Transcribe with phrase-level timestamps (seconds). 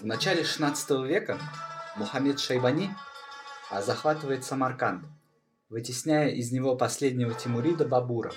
[0.00, 1.40] В начале 16 века
[1.96, 2.88] Мухаммед Шайбани
[3.80, 5.04] захватывает Самарканд,
[5.70, 8.30] вытесняя из него последнего Тимурида Бабура,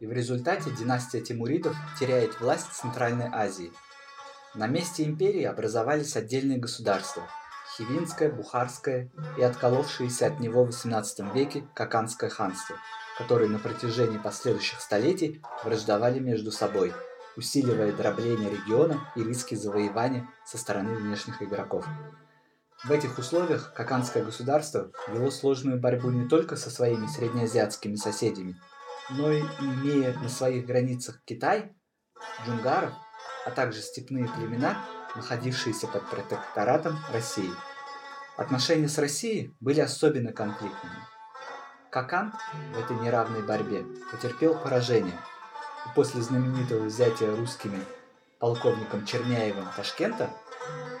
[0.00, 3.70] и в результате династия Тимуридов теряет власть в Центральной Азии.
[4.54, 7.28] На месте империи образовались отдельные государства–
[7.76, 12.76] Хивинское, Бухарское и отколовшееся от него в XVIII веке Каканское ханство,
[13.18, 16.94] которые на протяжении последующих столетий враждовали между собой–
[17.36, 21.86] усиливая дробление региона и риски завоевания со стороны внешних игроков.
[22.84, 28.60] В этих условиях Каканское государство вело сложную борьбу не только со своими среднеазиатскими соседями,
[29.10, 31.74] но и имея на своих границах Китай,
[32.44, 32.92] джунгаров,
[33.46, 34.76] а также степные племена,
[35.16, 37.50] находившиеся под протекторатом России.
[38.36, 40.96] Отношения с Россией были особенно конфликтными.
[41.90, 42.34] Какан
[42.74, 45.18] в этой неравной борьбе потерпел поражение–
[45.84, 47.80] и после знаменитого взятия русскими
[48.38, 50.30] полковником Черняевым Ташкента,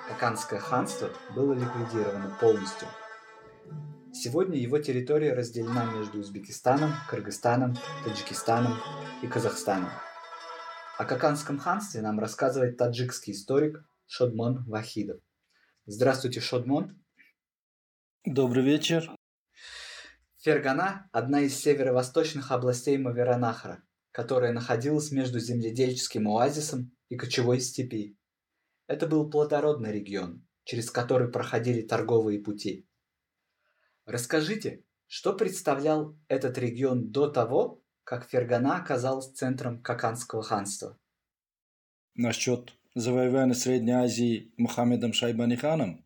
[0.08, 2.86] Каканское ханство было ликвидировано полностью.
[4.12, 8.78] Сегодня его территория разделена между Узбекистаном, Кыргызстаном, Таджикистаном
[9.22, 9.90] и Казахстаном.
[10.98, 15.20] О Каканском ханстве нам рассказывает таджикский историк Шодмон Вахидов.
[15.86, 17.02] Здравствуйте, Шодмон.
[18.24, 19.10] Добрый вечер.
[20.36, 23.82] Фергана– одна из северо-восточных областей Маверанахра–
[24.14, 28.16] которая находилась между земледельческим оазисом и кочевой степи.
[28.86, 32.86] Это был плодородный регион, через который проходили торговые пути.
[34.06, 40.96] Расскажите, что представлял этот регион до того, как Фергана оказалась центром Каканского ханства?
[42.14, 46.04] Насчет завоевания Средней Азии Мухаммедом Шайбаниханом,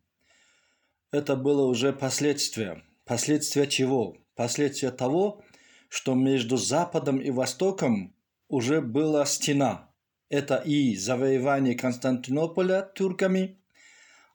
[1.11, 2.83] это было уже последствия.
[3.05, 4.17] Последствия чего?
[4.33, 5.43] Последствия того,
[5.89, 8.15] что между Западом и Востоком
[8.47, 9.89] уже была стена.
[10.29, 13.59] Это и завоевание Константинополя турками,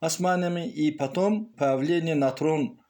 [0.00, 2.80] османами, и потом появление на трон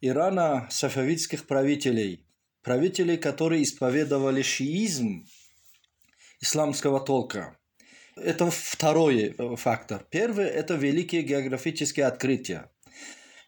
[0.00, 2.26] Ирана сафавидских правителей,
[2.62, 5.26] правителей, которые исповедовали шиизм
[6.40, 7.56] исламского толка.
[8.16, 10.04] Это второй фактор.
[10.10, 12.68] Первый– это великие географические открытия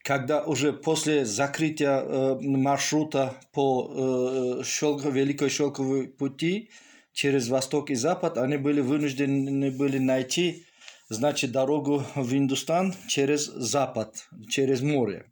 [0.03, 6.71] когда уже после закрытия э, маршрута по э, шелк, Великой Шелковой пути
[7.13, 10.65] через Восток и Запад, они были вынуждены были найти
[11.09, 15.27] значит, дорогу в Индустан через Запад, через море.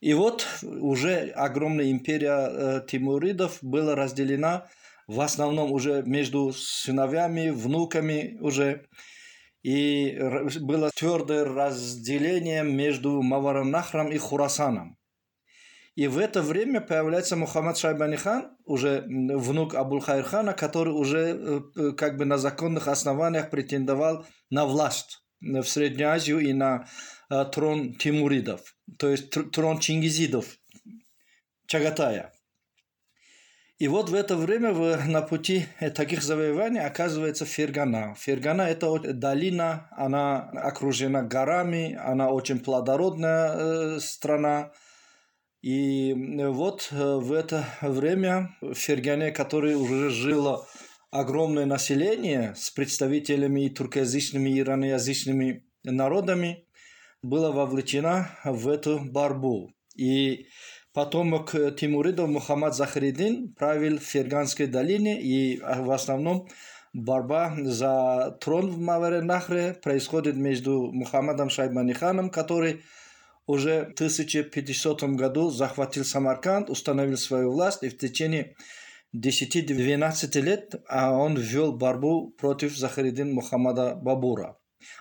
[0.00, 4.68] И вот уже огромная империя э, Тимуридов была разделена
[5.08, 8.86] в основном уже между сыновьями, внуками уже
[9.66, 10.16] и
[10.60, 14.96] было твердое разделение между Маваранахром и Хурасаном.
[15.96, 22.16] И в это время появляется Мухаммад Шайбанихан, уже внук Абулхайрхана, который уже э, э, как
[22.16, 26.86] бы на законных основаниях претендовал на власть в Среднюю Азию и на
[27.28, 28.60] э, трон Тимуридов,
[29.00, 30.58] то есть трон Чингизидов,
[31.66, 32.32] Чагатая.
[33.78, 38.14] И вот в это время в, на пути таких завоеваний оказывается Фергана.
[38.18, 44.72] Фергана– это долина, она окружена горами, она очень плодородная э, страна.
[45.60, 50.66] И вот э, в это время в Фергане, которое уже жило
[51.10, 56.66] огромное население с представителями и туркоязычными, и ираноязычными народами,
[57.20, 59.70] было вовлечено в эту борьбу.
[59.96, 60.46] И
[60.96, 66.48] Потомок Тимуридов Мухаммад Захаридин правил в Ферганской долине и в основном
[66.94, 72.82] борьба за трон в Маверенахре происходит между Мухаммадом Шайбаниханом, который
[73.46, 78.56] уже в 1500 году захватил Самарканд, установил свою власть и в течение
[79.14, 84.56] 10-12 лет а он ввел борьбу против Захаридин Мухаммада Бабура.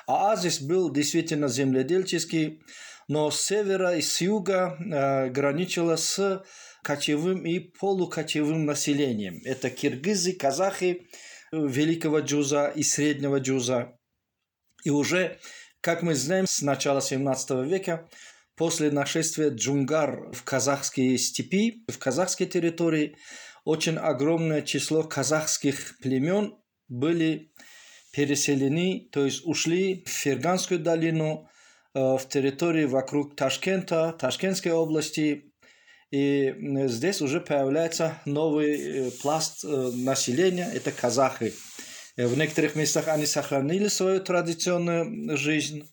[0.08, 2.62] А Азис был действительно земледельческий,
[3.08, 6.44] но с севера и с юга э, граничила с
[6.84, 9.42] кочевым и полукочевым населением.
[9.44, 11.08] Это киргизы, казахи
[11.52, 13.98] Великого Джуза и Среднего Джуза.
[14.84, 15.40] И уже,
[15.82, 18.08] как мы знаем, с начала 17 века,
[18.56, 23.18] после нашествия джунгар в казахские степи, в казахские территории,
[23.64, 26.56] очень огромное число казахских племен
[26.88, 27.52] были
[28.14, 31.55] переселены, то есть ушли в Ферганскую долину, Э,
[31.96, 35.52] в территории вокруг Ташкента, Ташкентской области.
[36.12, 36.54] И
[36.88, 41.54] здесь уже появляется новый э, пласт э, населения, это казахи.
[42.16, 45.84] В некоторых местах они сохранили свою традиционную жизнь,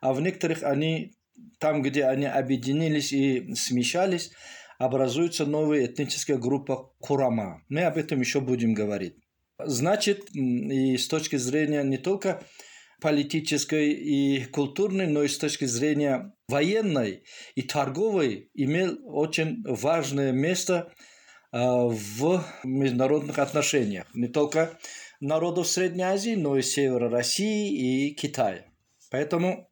[0.00, 1.16] а в некоторых они,
[1.58, 4.30] там, где они объединились и смешались,
[4.78, 7.62] образуется новая этническая группа Курама.
[7.68, 9.16] Мы об этом еще будем говорить.
[9.58, 12.42] Значит, и с точки зрения не только
[13.02, 20.92] политической и культурной, но и с точки зрения военной и торговой имел очень важное место
[21.52, 24.06] в международных отношениях.
[24.14, 24.78] Не только
[25.20, 28.64] народов Средней Азии, но и севера России и Китая.
[29.10, 29.68] Поэтому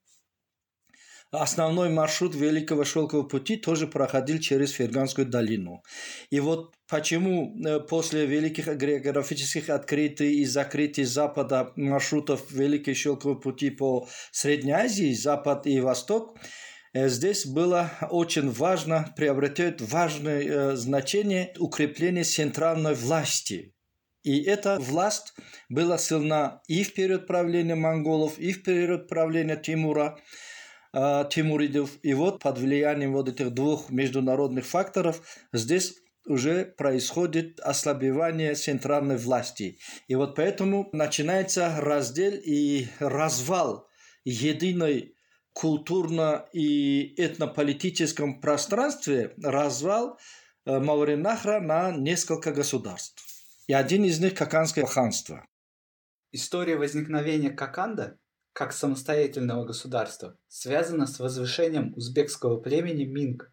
[1.31, 5.83] основной маршрут Великого Шелкового пути тоже проходил через Ферганскую долину.
[6.31, 13.71] И вот почему э, после великих географических открытий и закрытий Запада маршрутов Великого Шелкового пути
[13.71, 16.37] по Средней Азии, Запад и Восток,
[16.93, 23.75] э, здесь было очень важно, приобретет важное э, значение укрепление центральной власти
[24.23, 25.35] и эта власть
[25.69, 30.19] была сильна и в период правления монголов, и в период правления Тимура,
[30.93, 31.91] Тимуридов.
[32.03, 35.23] И вот под влиянием вот этих двух международных факторов
[35.53, 35.95] здесь
[36.27, 39.79] уже происходит ослабевание центральной власти.
[40.09, 43.89] И вот поэтому начинается раздел и развал
[44.25, 45.15] единой
[45.53, 50.19] культурно- и этнополитическом пространстве, развал
[50.67, 53.31] э, Мауренахра на несколько государств
[53.71, 55.47] и один из них– Каканское ханство.
[56.33, 58.19] История возникновения Каканда
[58.53, 63.53] как самостоятельного государства связана с возвышением узбекского племени Минг.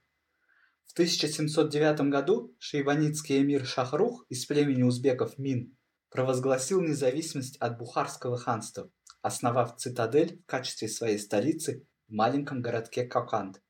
[0.86, 5.78] В 1709 году шейбанитский эмир Шахрух из племени узбеков Мин
[6.10, 8.90] провозгласил независимость от Бухарского ханства,
[9.22, 13.62] основав цитадель в качестве своей столицы в маленьком городке Коканд.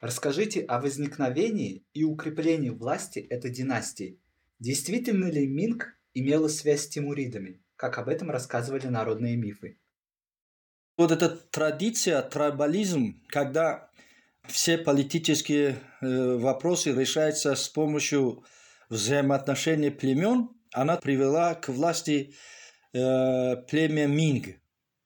[0.00, 4.20] Расскажите о возникновении и укреплении власти этой династии–
[4.60, 9.78] Действительно ли Минг имела связь с тимуридами, как об этом рассказывали народные мифы?
[10.98, 13.88] Вот эта традиция, трайбализм, когда
[14.48, 18.42] все политические э, вопросы решаются с помощью
[18.88, 22.34] взаимоотношений племен, она привела к власти
[22.92, 24.56] э, племя Минг,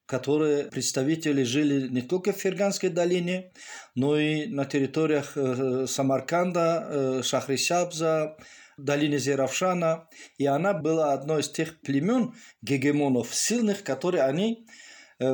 [0.07, 3.53] которые представители жили не только в Ферганской долине,
[3.95, 8.39] но и на территориях э, Самарканда, Шахрисабза,
[8.79, 10.09] долине Зеравшана,
[10.39, 14.67] и она была одной из тех племен гегемонов сильных, которые они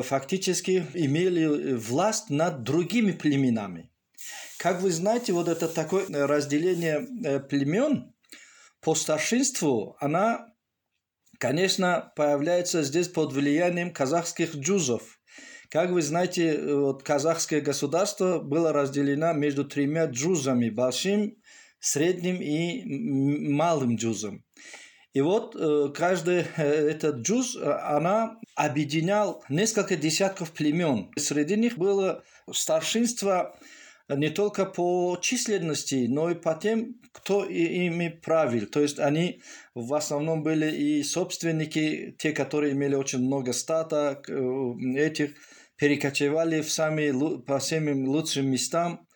[0.02, 3.90] фактически имели власть над другими племенами.
[4.58, 8.12] Как вы знаете, вот это такое разделение э, племен
[8.80, 10.46] по старшинству, она,
[11.38, 15.20] конечно, появляется здесь под влиянием казахских джузов.
[15.70, 21.36] Как вы знаете, вот казахское государство было разделено между тремя джузами– большим,
[21.78, 22.82] средним и
[23.48, 24.44] малым джузом.
[25.14, 31.10] И вот э, каждый э, этот джуз, э, она объединял несколько десятков племен.
[31.16, 32.22] Среди них было
[32.52, 33.56] старшинство
[34.08, 38.66] не только по численности, но и по тем, кто ими правил.
[38.66, 39.42] То есть они
[39.74, 44.22] в основном были и собственники, те, которые имели очень много стата,
[44.96, 45.34] этих
[45.76, 49.06] перекочевали в самые, по самым лучшим местам.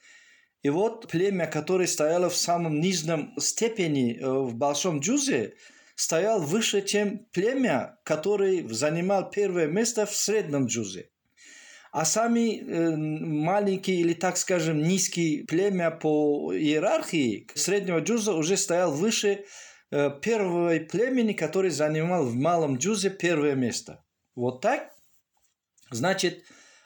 [0.63, 5.55] И вот племя, которое стояло в самом нижнем степени в Большом Джузе,
[6.03, 11.11] стоял выше, чем племя, которое занимал первое место в Среднем Джузе.
[11.93, 18.91] А сами э, маленькие или, так скажем, низкие племя по иерархии Среднего Джуза уже стоял
[18.93, 19.45] выше
[19.91, 24.03] э, первого племени, который занимал в Малом Джузе первое место.
[24.35, 24.91] Вот так.
[25.91, 26.43] Значит,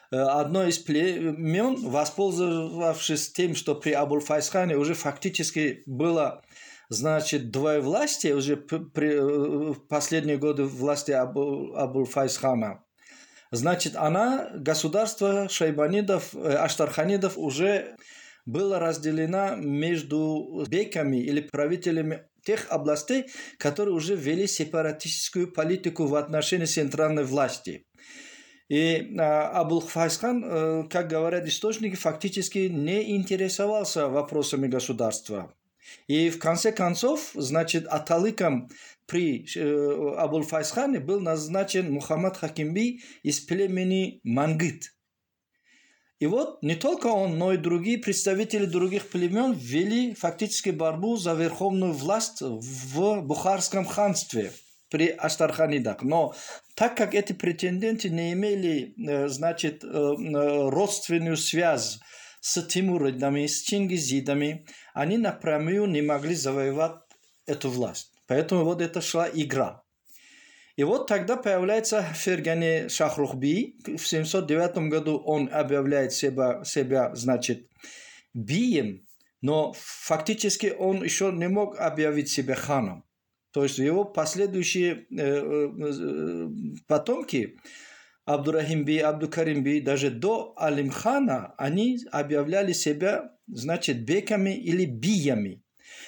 [0.09, 6.43] Э, одно из племен, воспользовавшись тем, что при Абулфайсхане уже фактически было
[6.89, 12.83] значит, двоевластие уже э, последние годы власти Абу, Абулфайсхана.
[13.51, 17.95] Значит, она, государство шайбанидов, э, аштарханидов уже
[18.45, 23.25] было разделено между беками или правителями тех областей,
[23.57, 27.85] которые уже вели сепаратистскую политику в отношении центральной власти.
[28.69, 35.53] И а, Абулхфайсхан, э, как говорят источники, фактически не интересовался вопросами государства.
[36.07, 38.69] И в конце концов, значит, аталыком
[39.05, 44.93] при э, Абулфайсхане был назначен Мухаммад Хакимби из племени Мангит.
[46.19, 51.33] И вот не только он, но и другие представители других племен ввели фактически борьбу за
[51.33, 54.51] верховную власть в Бухарском ханстве–
[54.89, 56.01] при Астарханидах.
[56.03, 56.35] Но
[56.75, 61.99] так как эти претенденты не имели, э, значит, э, э, родственную связь
[62.41, 64.65] с Тимуридами, с Чингизидами,
[64.97, 66.95] они напрямую не могли завоевать
[67.45, 68.11] эту власть.
[68.27, 69.83] Поэтому вот это шла игра.
[70.75, 73.75] И вот тогда появляется Фергане Шахрухби.
[73.97, 77.67] В 709 году он объявляет себя, себя значит,
[78.33, 79.05] бием,
[79.41, 83.03] но фактически он еще не мог объявить себя ханом.
[83.51, 86.47] То есть его последующие э, э,
[86.87, 87.57] потомки,
[88.27, 95.63] Абдурахим би, даже до Алимхана, они объявляли себя, значит, беками или биями.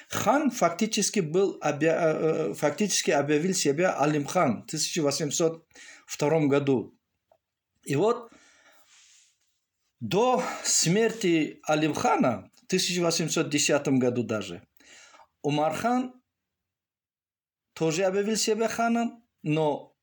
[0.09, 2.53] Хан фактически, был, объя...
[2.55, 6.93] фактически объявил себя Алимхан в 1802 году.
[7.85, 8.29] И вот
[10.01, 14.67] до смерти Алимхана в 1810 году даже
[15.41, 16.13] Умархан
[17.73, 19.95] тоже объявил себя ханом, но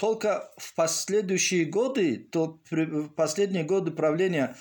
[0.00, 4.56] только в последующие годы, то в последние годы правления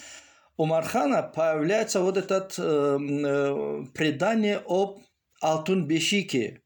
[0.57, 4.99] Умархана появляется вот это э, э, предание об
[5.41, 6.61] Алтун-Бешике,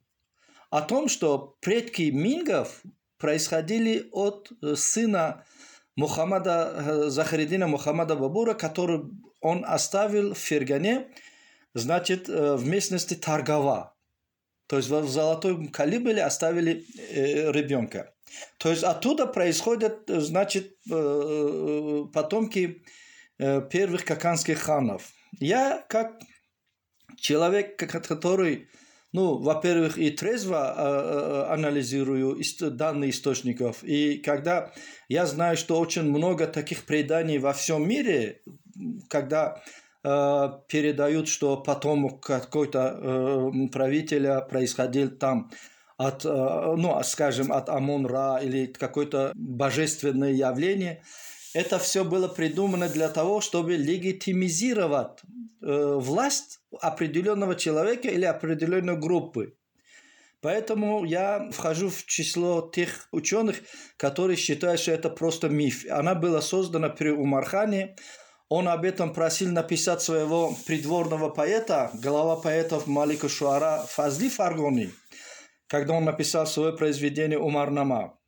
[0.72, 2.82] о том, что предки мингов
[3.20, 5.46] происходили от э, сына
[5.96, 9.04] Мухаммада э, Захаридина Мухаммада Бабура, который
[9.40, 11.10] он оставил в Фергане,
[11.76, 13.94] значит, в местности Таргава.
[14.66, 18.13] То есть в золотой калибре оставили ребенка.
[18.58, 20.78] То есть оттуда происходят, значит,
[22.14, 22.84] потомки
[23.38, 25.12] первых каканских ханов.
[25.40, 26.22] Я как
[27.18, 28.68] человек, который
[29.14, 33.84] ну, во-первых, и трезво э, анализирую данные источников.
[33.84, 34.74] И когда
[35.08, 38.42] я знаю, что очень много таких преданий во всем мире,
[39.10, 39.62] когда
[40.04, 45.52] э, передают, что потом какой-то э, правителя происходил там
[45.98, 51.04] от, э, ну, скажем, от Амон-Ра или какое-то божественное явление,
[51.54, 55.22] это все было придумано для того, чтобы легитимизировать
[55.62, 59.56] э, власть определенного человека или определенной группы.
[60.42, 63.62] Поэтому я вхожу в число тех ученых,
[63.96, 65.86] которые считают, что это просто миф.
[65.90, 67.96] Она была создана при Умархане.
[68.50, 74.92] Он об этом просил написать своего придворного поэта, глава поэтов Малика Шуара Фазли Фаргони,
[75.68, 78.20] когда он написал свое произведение Умарнама.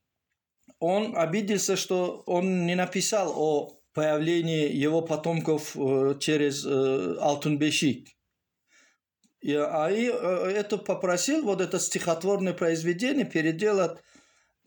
[0.79, 8.09] Он обиделся, что он не написал о появлении его потомков э, через э, Алтунбешик.
[9.39, 13.99] И, а и э, это попросил, вот это стихотворное произведение переделать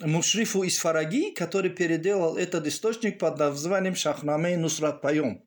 [0.01, 5.45] Мушрифу из Фараги, который переделал этот источник под названием Шахнаме Нусрат Пайом.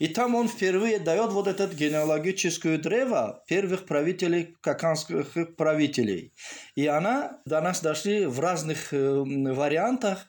[0.00, 6.34] И там он впервые дает вот этот генеалогическую древо первых правителей, каканских правителей.
[6.74, 9.22] И она до нас дошли в разных э,
[9.54, 10.26] вариантах.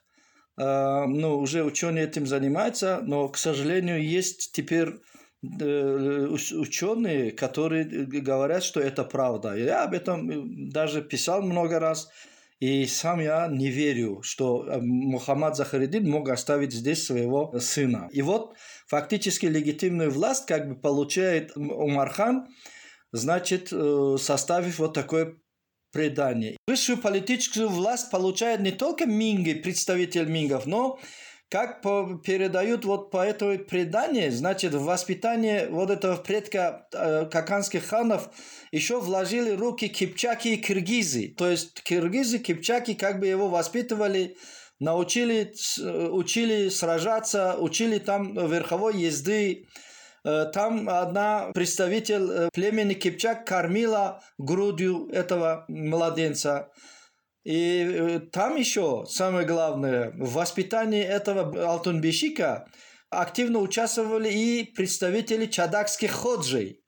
[0.59, 4.99] Э, ну, уже ученые этим занимаются, но, к сожалению, есть теперь
[5.43, 9.55] Э, ученые, которые говорят, что это правда.
[9.55, 12.09] Я об этом даже писал много раз.
[12.61, 18.07] И сам я не верю, что э, Мухаммад Захаридин мог оставить здесь своего сына.
[18.13, 18.55] И вот
[18.87, 22.47] фактически легитимную власть как бы получает Умархан,
[23.11, 23.73] значит,
[24.19, 25.35] составив вот такое
[25.91, 26.55] предание.
[26.67, 30.99] Высшую политическую власть получает не только Минги, представитель Мингов, но
[31.51, 37.85] как по, передают вот по этой преданию, значит, в воспитание вот этого предка э, каканских
[37.87, 38.29] ханов
[38.71, 41.27] еще вложили руки кипчаки и киргизы.
[41.37, 44.37] То есть киргизы, кипчаки как бы его воспитывали,
[44.79, 45.53] научили,
[46.09, 49.67] учили сражаться, учили там верховой езды.
[50.23, 56.69] Э, там одна представитель э, племени Кипчак кормила грудью этого младенца.
[57.43, 62.67] И э, там еще самое главное, в воспитании этого Алтунбешика
[63.09, 66.81] активно участвовали и представители чадакских ходжей.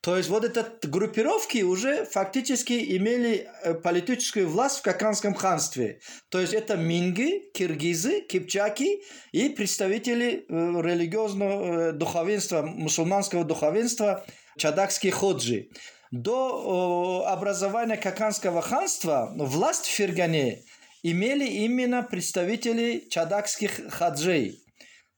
[0.00, 6.00] То есть вот эти группировки уже фактически имели э, политическую власть в Каканском ханстве.
[6.28, 9.02] То есть это минги, киргизы, кипчаки
[9.32, 14.26] и представители э, религиозного духовенства, мусульманского духовенства,
[14.58, 15.70] чадакские ходжи
[16.14, 20.62] до образования Каканского ханства власть в Фергане
[21.02, 24.60] имели именно представители чадакских хаджей.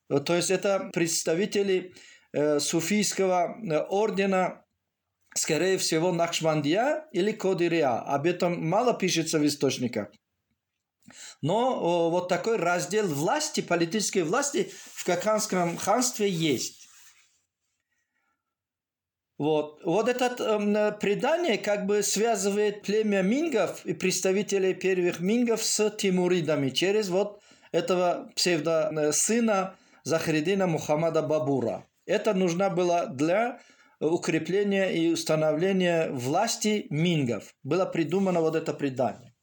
[0.07, 1.93] То есть это представители
[2.33, 4.65] э, суфийского э, ордена,
[5.35, 7.99] скорее всего, Нахшмандия или Кодирия.
[7.99, 10.07] Об этом мало пишется в источниках.
[11.41, 16.86] Но вот такой раздел власти, политической власти в Каканском ханстве есть.
[19.37, 19.81] Вот.
[19.83, 26.69] Вот это э, предание как бы связывает племя мингов и представителей первых мингов с тимуридами
[26.69, 27.41] через вот
[27.71, 31.85] этого псевдо-сына Захридина Мухаммада Бабура.
[32.05, 33.59] Это нужно было для
[33.99, 37.53] укрепления и установления власти мингов.
[37.61, 39.35] Было придумано вот это предание.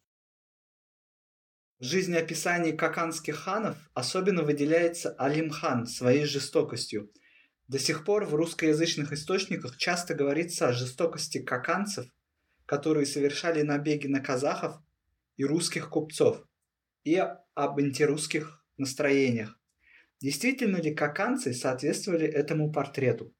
[1.79, 7.13] В жизнеописании каканских ханов особенно выделяется Алим-хан своей жестокостью–
[7.69, 12.07] до сих пор в русскоязычных источниках часто говорится о жестокости каканцев,
[12.67, 14.77] которые совершали набеги на казахов
[15.37, 16.45] и русских купцов,
[17.05, 19.59] и об антирусских настроениях.
[20.21, 23.35] Действительно ли каканцы соответствовали этому портрету?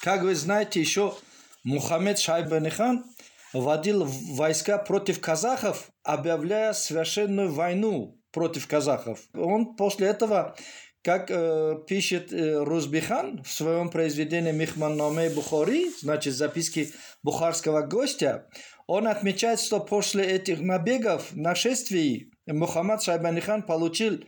[0.00, 1.16] Как вы знаете, еще
[1.62, 3.04] Мухаммед Шайбанихан
[3.52, 9.20] водил войска против казахов, объявляя совершенную войну против казахов.
[9.34, 10.56] Он после этого,
[11.02, 16.92] как э, пишет э, Рузбихан в своем произведении Михман Номей Бухари, значит, записки
[17.22, 18.48] бухарского гостя,
[18.86, 24.24] он отмечает, что после этих набегов, нашествий, Мухаммад Шайбанихан получил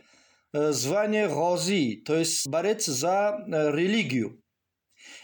[0.53, 4.41] э, звание Гози, то есть борец за э, религию.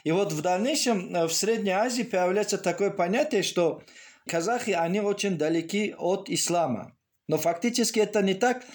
[0.03, 3.81] И вот в дальнейшем э, в Средней Азии появляется такое понятие, что
[4.27, 6.95] казахи, они очень далеки от ислама.
[7.27, 8.65] Но фактически это не так,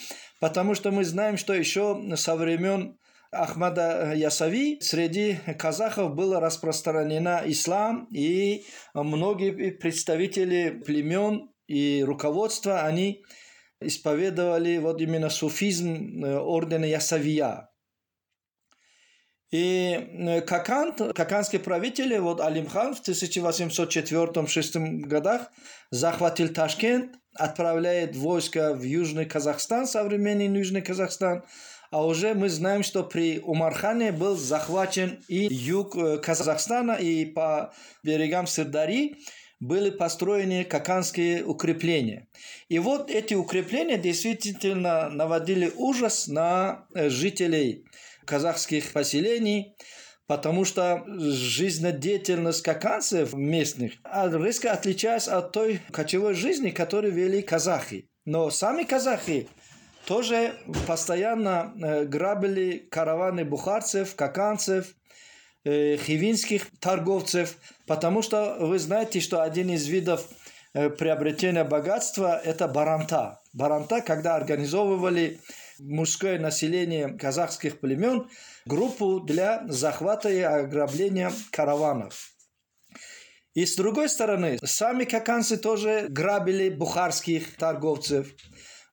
[0.44, 2.98] потому что мы знаем, что еще со времен
[3.32, 13.24] Ахмада Ясави среди казахов было распространена ислам, и многие представители племен и руководства, они
[13.80, 17.70] исповедовали вот именно суфизм э, ордена Ясавия.
[19.54, 25.42] И э, Какан, каканские правители, вот Алимхан в 1804-1806 годах
[25.90, 31.44] захватил Ташкент, отправляет войска в Южный Казахстан, современный Южный Казахстан,
[31.92, 37.72] а уже мы знаем, что при Умархане был захвачен и юг э, Казахстана, и по
[38.02, 39.18] берегам Сырдари
[39.60, 42.26] были построены каканские укрепления.
[42.68, 47.84] И вот эти укрепления действительно наводили ужас на э, жителей
[48.24, 49.76] казахских поселений,
[50.26, 58.08] потому что жизнедеятельность каканцев местных резко отличается от той кочевой жизни, которую вели казахи.
[58.24, 59.48] Но сами казахи
[60.06, 60.54] тоже
[60.86, 64.94] постоянно э, грабили караваны бухарцев, каканцев,
[65.64, 70.26] э, хивинских торговцев, потому что вы знаете, что один из видов
[70.74, 73.40] э, приобретения богатства– это баранта.
[73.52, 75.40] Баранта, когда организовывали
[75.78, 78.28] мужское население казахских племен
[78.66, 82.34] группу для захвата и ограбления караванов.
[83.54, 88.28] И с другой стороны, сами каканцы тоже грабили бухарских торговцев.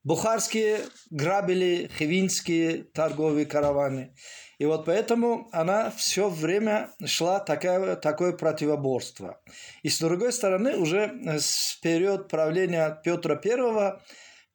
[0.03, 4.13] Бухарские грабили хивинские торговые караваны.
[4.59, 9.41] И вот поэтому она все время шла такая, такое противоборство.
[9.81, 14.03] И с другой стороны, уже с период правления Петра Первого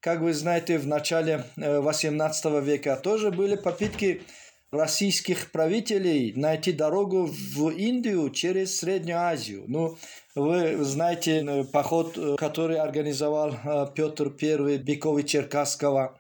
[0.07, 4.23] как вы знаете, в начале 18 э, века тоже были попытки
[4.71, 9.64] российских правителей найти дорогу в Индию через Среднюю Азию.
[9.66, 9.99] Ну,
[10.37, 13.57] вы знаете э, поход, э, который организовал
[13.97, 16.16] Петр I Бекови Черкасского,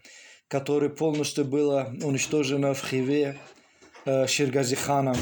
[0.48, 3.38] который полностью было уничтожено в Хиве
[4.04, 5.16] Ширгазиханом.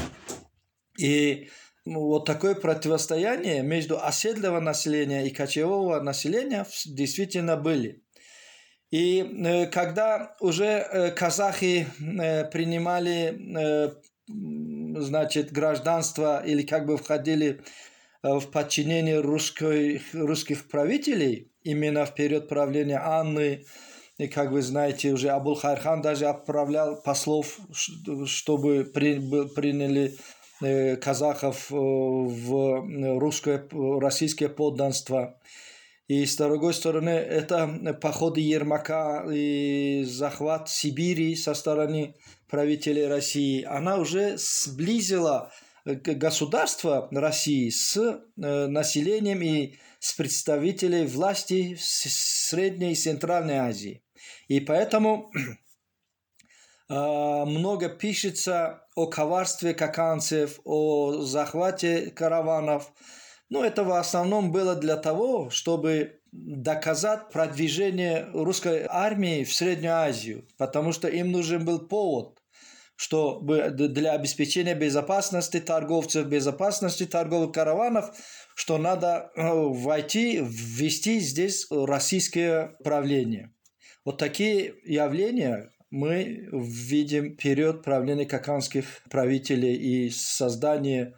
[0.97, 1.49] И
[1.85, 8.01] вот такое противостояние между оседлого населения и кочевого населения действительно были.
[8.91, 13.93] И э, когда уже э, казахи э, принимали
[14.27, 17.61] значит, гражданство или как бы входили
[18.23, 23.65] в подчинение русской, русских правителей, именно в период правления Анны,
[24.17, 27.59] и, как вы знаете, уже Абул Хайрхан даже отправлял послов,
[28.25, 29.19] чтобы при,
[29.49, 30.15] приняли
[30.97, 33.67] казахов в русское,
[33.99, 35.39] российское подданство.
[36.07, 42.15] И с другой стороны, это походы Ермака и захват Сибири со стороны
[42.47, 43.63] правителей России.
[43.63, 45.51] Она уже сблизила
[45.83, 54.03] государство России с э, населением и с представителей власти в Средней и Центральной Азии.
[54.47, 55.31] И поэтому
[56.87, 62.91] а, много пишется о коварстве каканцев, о захвате караванов–
[63.49, 70.47] но это в основном было для того, чтобы доказать продвижение русской армии в Среднюю Азию,
[70.57, 72.39] потому что им нужен был повод,
[72.95, 78.15] чтобы для обеспечения безопасности торговцев, безопасности торговых караванов,
[78.55, 83.53] что надо э, войти, ввести здесь российское правление.
[84.05, 91.15] Вот такие явления мы видим период правления каканских правителей и создания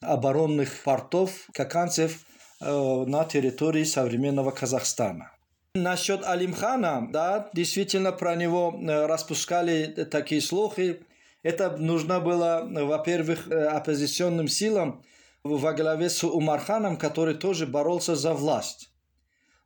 [0.00, 2.24] оборонных портов каканцев
[2.60, 5.32] э, на территории современного Казахстана.
[5.74, 11.00] Насчет Алимхана, да, действительно про него э, распускали такие слухи.
[11.42, 15.04] Это нужно было, во-первых, э, оппозиционным силам
[15.44, 18.90] во главе с Умарханом, который тоже боролся за власть.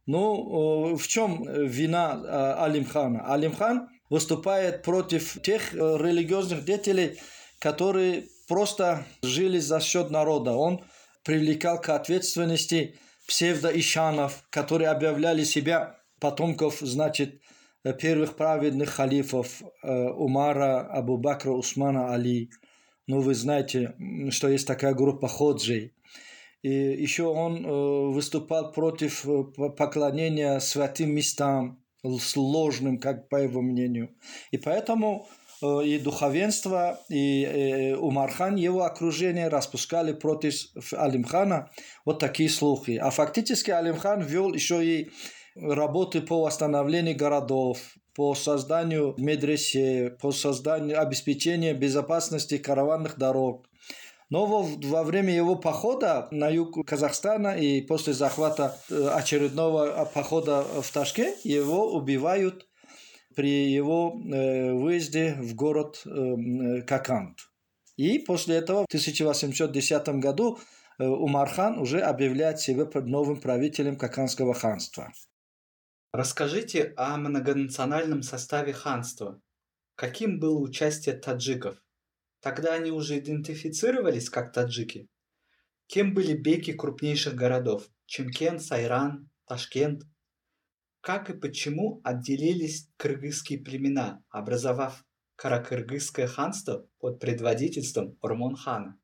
[0.06, 3.32] Ну, в чем вина Алимхана?
[3.32, 7.18] Алимхан выступает против тех религиозных деятелей,
[7.58, 10.52] которые просто жили за счет народа.
[10.52, 10.84] Он
[11.24, 17.40] привлекал к ответственности псевдоишанов, которые объявляли себя потомков, значит,
[17.98, 22.50] первых праведных халифов Умара, Абу Бакра, Усмана, Али.
[23.06, 23.94] Ну, вы знаете,
[24.30, 25.94] что есть такая группа ходжей.
[26.62, 29.26] И еще он выступал против
[29.76, 31.84] поклонения святым местам,
[32.20, 34.14] сложным, как по его мнению.
[34.50, 35.26] И поэтому
[35.84, 40.54] и духовенство, и Умархан, его окружение распускали против
[40.92, 41.70] Алимхана
[42.04, 42.98] вот такие слухи.
[43.00, 45.10] А фактически Алимхан вел еще и
[45.56, 47.78] работы по восстановлению городов,
[48.14, 53.66] по созданию медресе, по созданию обеспечения безопасности караванных дорог.
[54.30, 60.62] Но во, во время его похода на юг Казахстана и после захвата э, очередного похода
[60.62, 62.66] в Ташкент его убивают
[63.34, 67.38] при его э, выезде в город э, Какант.
[67.96, 70.58] И после этого в 1810 году
[70.98, 75.12] Умархан уже объявляет себя новым правителем Каканского ханства.
[76.12, 79.40] Расскажите о многонациональном составе ханства.
[79.96, 81.76] Каким было участие таджиков?
[82.40, 85.08] Тогда они уже идентифицировались как таджики?
[85.86, 87.88] Кем были беки крупнейших городов?
[88.06, 90.02] Чемкент, Сайран, Ташкент?
[91.04, 95.04] Как и почему отделились кыргызские племена, образовав
[95.36, 98.98] Каракыргызское ханство под предводительством Урмон-хана?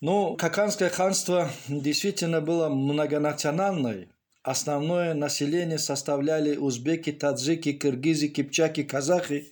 [0.00, 4.08] Ну, Каканское ханство действительно было многонациональное,
[4.42, 9.50] Основное население составляли узбеки, таджики, киргизы, кипчаки, казахи.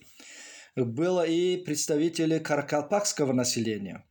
[0.75, 4.03] Было и представители каракалпакского населения.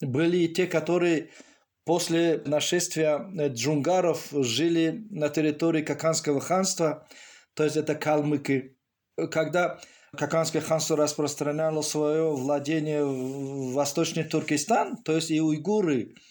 [0.00, 1.30] Были и те, которые
[1.86, 7.08] после нашествия джунгаров жили на территории Каканского ханства,
[7.54, 8.76] то есть это калмыки.
[9.30, 9.80] Когда
[10.14, 16.14] Каканское ханство распространяло свое владение в Восточный Туркестан, то есть и уйгуры–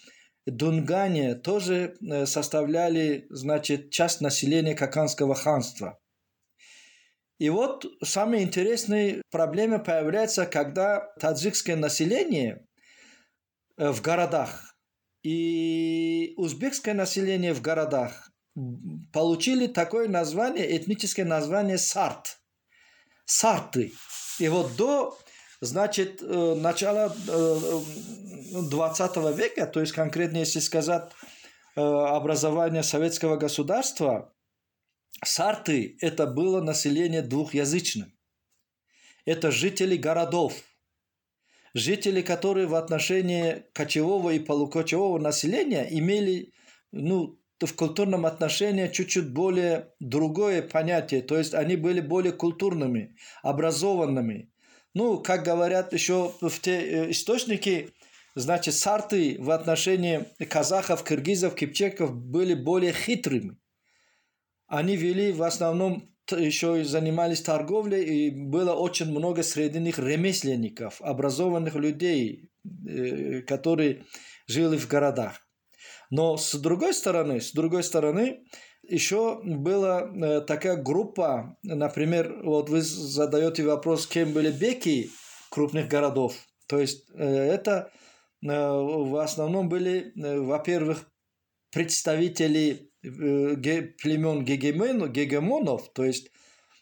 [0.46, 5.98] Дунгане тоже э, составляли, значит, часть населения Каканского ханства.
[7.38, 12.64] И вот самые интересные проблемы появляются, когда таджикское население
[13.76, 14.75] э, в городах
[15.26, 18.30] и узбекское население в городах
[19.12, 22.38] получили такое название, этническое название сарт.
[23.24, 23.92] Сарты.
[24.38, 25.18] И вот до
[25.62, 31.10] Значит, э, начало 20 э, века, то есть конкретно, если сказать,
[31.74, 34.34] э, образование советского государства,
[35.24, 38.12] сарты– это было население двухязычным.
[39.24, 40.52] Это жители городов.
[41.76, 46.54] Жители, которые в отношении кочевого и полукочевого населения имели
[46.90, 51.20] ну, в культурном отношении чуть-чуть более другое понятие.
[51.20, 54.50] То есть они были более культурными, образованными.
[54.94, 57.90] Ну, как говорят еще в те э, источники,
[58.34, 63.58] значит, сарты в отношении казахов, киргизов, кипчеков были более хитрыми.
[64.66, 71.00] Они вели в основном еще и занимались торговлей, и было очень много среди них ремесленников,
[71.00, 74.04] образованных людей, э, которые
[74.46, 75.40] жили в городах.
[76.10, 78.44] Но с другой стороны, с другой стороны,
[78.88, 85.10] еще была э, такая группа, например, вот вы задаете вопрос, кем были беки
[85.50, 86.34] крупных городов.
[86.68, 87.90] То есть э, это
[88.42, 91.10] в основном были, во-первых,
[91.72, 96.30] представители племен гегемонов, то есть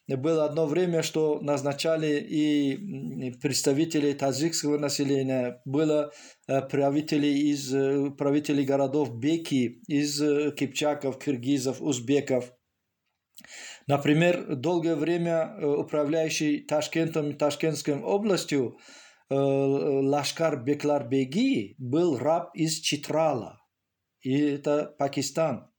[0.07, 6.13] было одно время, что назначали и представителей таджикского населения, было
[6.47, 12.53] э, правители из э, правителей городов Беки, из э, кипчаков, киргизов, узбеков.
[13.87, 18.79] Например, долгое время управляющий Ташкентом и Ташкентской областью
[19.29, 23.59] Лашкар Беклар Беги был раб из Читрала.
[24.21, 25.74] И это Пакистан.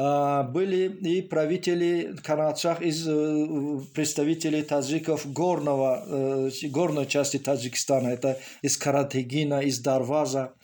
[0.00, 8.06] А, были и правители Карачах из э, представителей таджиков горного, э, горной части Таджикистана.
[8.08, 10.54] Это из Каратегина, из Дарваза.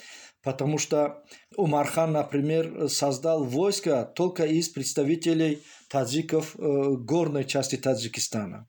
[0.45, 1.25] Потому что
[1.57, 8.69] Умархан, например, создал войско только из представителей таджиков э, горной части Таджикистана.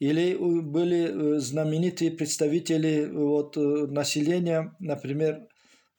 [0.00, 5.48] Или были знаменитые представители вот, населения, например,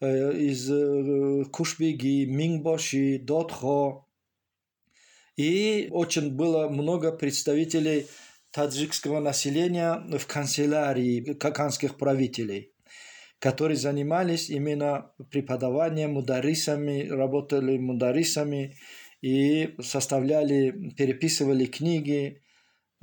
[0.07, 4.05] из э, Кушбиги, Мингбоши, Дотхо.
[5.35, 8.07] И очень было много представителей
[8.51, 12.73] таджикского населения в канцелярии каканских правителей,
[13.39, 18.75] которые занимались именно преподаванием мударисами, работали мударисами
[19.21, 22.41] и составляли, переписывали книги.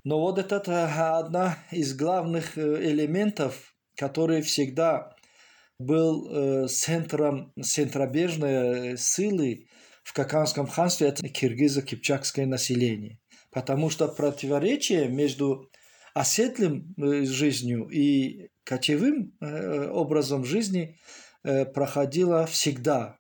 [0.05, 5.16] Но вот это одна из главных э, элементов, которые всегда
[5.79, 9.67] был э, центром центробежной силы
[10.03, 13.19] в Каканском ханстве это киргизо-кипчакское население.
[13.51, 15.71] потому что противоречие между
[16.15, 20.99] оседлым э, жизнью и кочевым э, образом жизни
[21.43, 23.19] э, проходило всегда.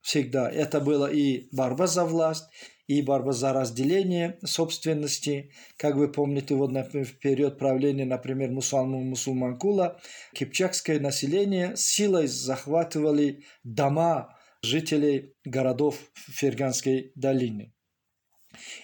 [0.00, 0.50] Всегда.
[0.50, 2.44] Это было и борьба за власть,
[2.86, 5.50] и борьба за разделение собственности.
[5.76, 10.00] Как вы помните, вот например, в период правления, например, мусульман Мусулманкула,
[10.34, 17.72] кипчакское население силой захватывали дома жителей городов Ферганской долины.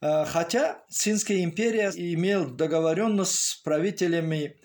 [0.00, 4.56] Э, хотя Синская империя имела договоренность с правителями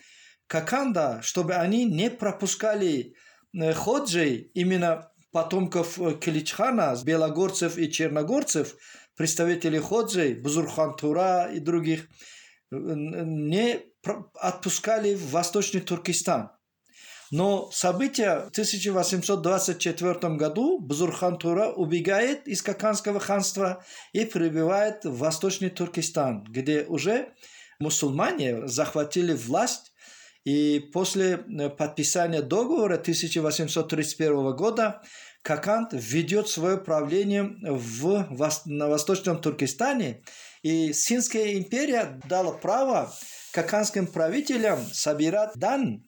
[0.46, 3.16] Коканда, чтобы они не пропускали
[3.74, 8.76] Ходжей, именно потомков Киличхана, белогорцев и черногорцев,
[9.16, 12.08] представители Ходжи, Бузурхан Тура и других,
[12.72, 13.80] не
[14.36, 16.52] отпускали в Восточный Туркестан.
[17.32, 25.70] Но события в 1824 году Бузурхан Тура убегает из Каканского ханства и прибывает в Восточный
[25.70, 27.34] Туркестан, где уже
[27.80, 29.94] мусульмане захватили власть
[30.44, 35.02] и после подписания договора 1831 года
[35.42, 38.28] Какант ведет свое правление в,
[38.66, 40.24] на Восточном Туркестане,
[40.62, 43.12] и Синская империя дала право
[43.52, 46.04] каканским правителям собирать дан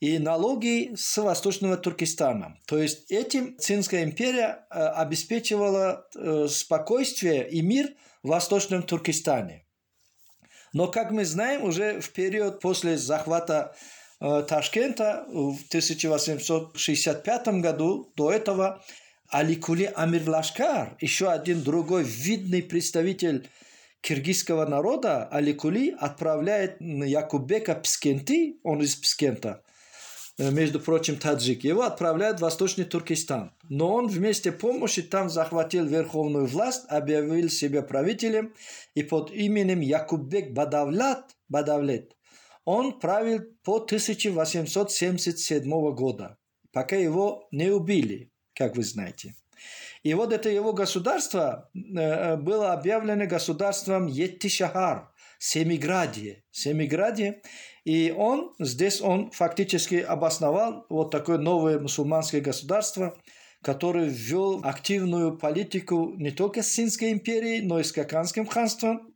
[0.00, 2.58] и налоги с Восточного Туркестана.
[2.66, 7.88] То есть этим Цинская империя э, обеспечивала э, спокойствие и мир
[8.22, 9.66] в Восточном Туркестане.
[10.72, 13.74] Но, как мы знаем, уже в период после захвата
[14.20, 18.82] Ташкента в 1865 году, до этого
[19.28, 23.48] Аликули Амир Лашкар, еще один другой видный представитель
[24.00, 29.62] киргизского народа, Аликули отправляет Якубека Пскенти, он из Пскента,
[30.38, 33.52] э, между прочим, таджик, его отправляют в Восточный Туркестан.
[33.68, 38.52] Но он вместе помощи там захватил верховную власть, объявил себя правителем
[38.94, 42.17] и под именем Якубек Бадавлят, Бадавлет
[42.68, 46.36] он правил по 1877 года,
[46.70, 49.34] пока его не убили, как вы знаете.
[50.02, 56.44] И вот это его государство э, было объявлено государством Еттишахар, Семиградие.
[56.50, 57.40] Семиградие.
[57.84, 63.16] И он, здесь он фактически обосновал вот такое новое мусульманское государство,
[63.62, 69.14] которое ввел активную политику не только с Синской империей, но и с Каканским ханством,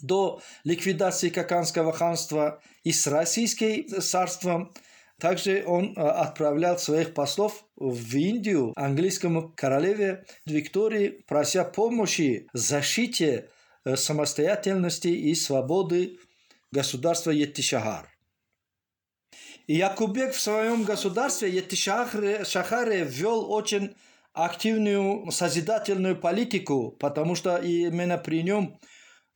[0.00, 4.72] до ликвидации Каканского ханства и с Российским царством.
[5.18, 13.48] Также он э, отправлял своих послов в Индию английскому королеве Виктории, прося помощи защите
[13.84, 16.18] э, самостоятельности и свободы
[16.72, 18.08] государства Еттишахар.
[19.68, 23.94] Якубек в своем государстве Еттишахаре ввел очень
[24.32, 28.78] активную созидательную политику, потому что именно при нем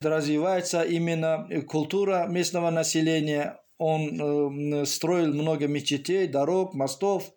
[0.09, 7.33] развивается именно культура местного населения, он э, строил много мечетей, дорог, мостов,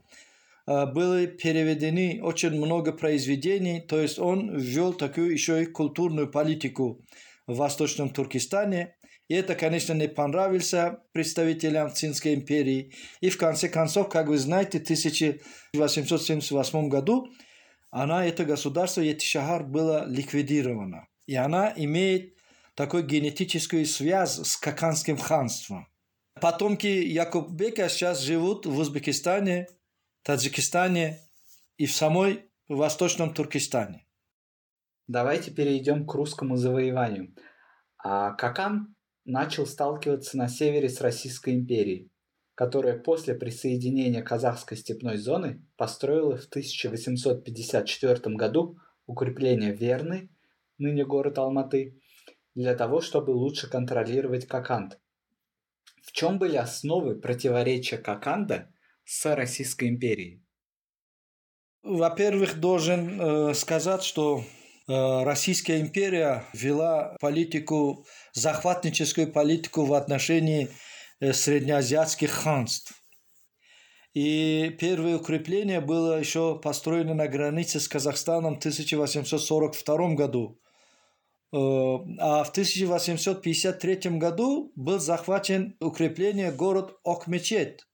[0.67, 7.01] э, были переведены очень много произведений, то есть он ввел такую еще и культурную политику
[7.45, 8.95] в Восточном Туркестане.
[9.27, 10.73] И это, конечно, не понравилось
[11.11, 12.93] представителям Цинской империи.
[13.21, 17.27] И в конце концов, как вы знаете, в 1878 году
[17.91, 21.07] она, это государство Етишахар было ликвидировано.
[21.27, 22.33] И она имеет
[22.79, 25.89] такую генетическую связь с Каканским ханством.
[26.39, 29.67] Потомки Якуббека сейчас живут в Узбекистане,
[30.23, 31.19] Таджикистане
[31.75, 34.07] и в самой Восточном Туркестане.
[35.07, 37.35] Давайте перейдем к русскому завоеванию.
[38.01, 42.09] А Какан начал сталкиваться на севере с Российской империей,
[42.55, 50.29] которая после присоединения казахской степной зоны построила в 1854 году укрепление Верны,
[50.77, 51.99] ныне город Алматы,
[52.59, 54.99] для того, чтобы лучше контролировать Коканд.
[56.03, 58.69] В чем были основы противоречия Коканда
[59.05, 60.43] с Российской империей?
[61.83, 64.43] Во-первых, должен э, сказать, что
[64.87, 70.67] э, Российская империя вела политику, захватническую политику в отношении
[71.21, 72.93] э, среднеазиатских ханств.
[74.13, 80.59] И первое укрепление было еще построено на границе с Казахстаном в 1842 году.
[81.51, 81.57] Э,
[82.19, 87.87] а в 1853 году был захвачен укрепление город Окмечет.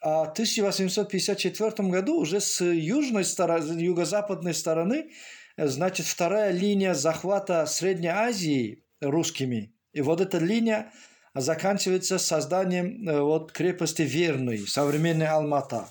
[0.00, 5.10] А в 1854 году уже с южной стороны, юго-западной стороны,
[5.56, 9.74] э, значит, вторая линия захвата Средней Азии русскими.
[9.92, 10.90] И вот эта линия
[11.34, 15.88] заканчивается созданием э, вот крепости Верной, современной Алмата.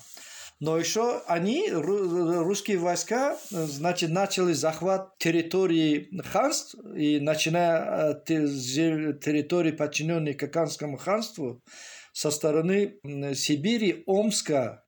[0.64, 10.34] Но еще они, русские войска, значит, начали захват территории ханств, и начиная от территории, подчиненной
[10.34, 11.64] Каканскому ханству,
[12.12, 12.94] со стороны
[13.34, 14.84] Сибири, Омска,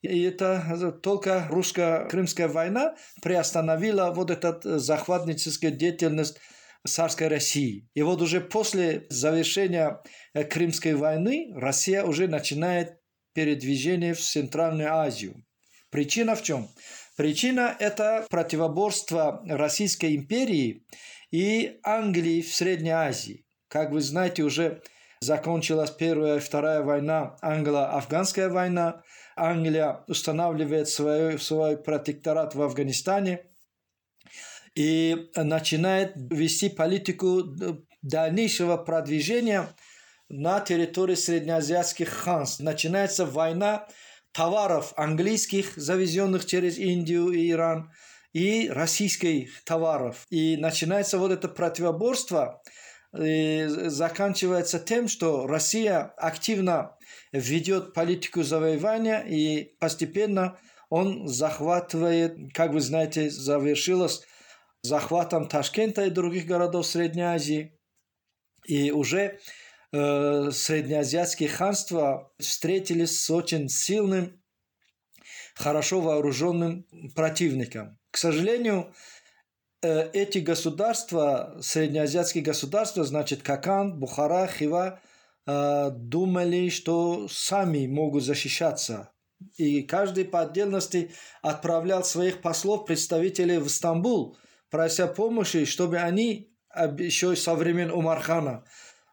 [0.00, 6.38] и это только русско-крымская война приостановила вот эту захватническую деятельность
[6.86, 7.86] царской России.
[7.92, 10.00] И вот уже после завершения
[10.48, 12.96] Крымской войны Россия уже начинает
[13.36, 15.44] передвижение в Центральную Азию.
[15.90, 16.70] Причина в чем?
[17.18, 20.86] Причина– это противоборство Российской империи
[21.30, 23.44] и Англии в Средней Азии.
[23.68, 24.80] Как вы знаете, уже
[25.20, 29.02] закончилась Первая и Вторая война, англо-афганская война.
[29.36, 33.40] Англия устанавливает свой, свой протекторат в Афганистане
[34.74, 37.42] и начинает вести политику
[38.00, 39.68] дальнейшего продвижения–
[40.28, 42.60] на территории среднеазиатских ханств.
[42.60, 43.86] Начинается война
[44.32, 47.90] товаров английских, завезенных через Индию и Иран,
[48.32, 50.26] и российских товаров.
[50.30, 52.60] И начинается вот это противоборство,
[53.18, 56.96] и заканчивается тем, что Россия активно
[57.32, 60.58] ведет политику завоевания, и постепенно
[60.90, 64.22] он захватывает, как вы знаете, завершилось
[64.82, 67.72] захватом Ташкента и других городов Средней Азии.
[68.66, 69.38] И уже
[69.92, 74.42] э, среднеазиатские ханства встретились с очень сильным,
[75.54, 77.98] хорошо вооруженным противником.
[78.10, 78.94] К сожалению,
[79.82, 85.00] э, эти государства, среднеазиатские государства, значит, Какан, Бухара, Хива,
[85.46, 89.12] э, думали, что сами могут защищаться.
[89.56, 91.10] И каждый по отдельности
[91.42, 94.38] отправлял своих послов, представителей в Стамбул,
[94.70, 96.52] прося помощи, чтобы они
[96.98, 98.64] еще со времен Умархана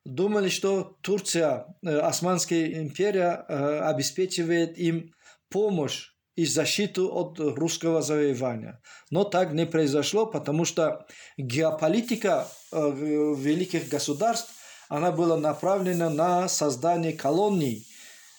[0.05, 5.13] думали, что Турция, э, Османская империя э, обеспечивает им
[5.49, 8.81] помощь и защиту от русского завоевания.
[9.11, 11.05] Но так не произошло, потому что
[11.37, 12.91] геополитика э,
[13.37, 14.51] великих государств,
[14.89, 17.87] она была направлена на создание колоний.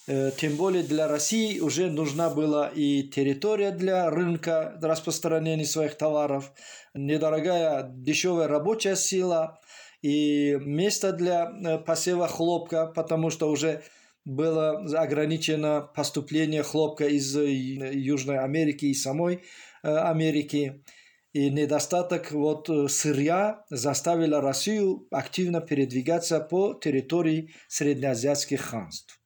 [0.07, 6.53] Тем более для России уже нужна была и территория для рынка распространения своих товаров,
[6.92, 9.59] недорогая дешевая рабочая сила–
[10.05, 13.83] и место для э, посева хлопка, потому что уже
[14.27, 19.44] было ограничено поступление хлопка из э, Южной Америки и самой
[19.83, 20.85] э, Америки.
[21.33, 29.19] И недостаток вот сырья заставил Россию активно передвигаться по территории среднеазиатских ханств.